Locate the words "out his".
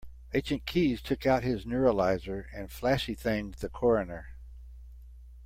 1.27-1.63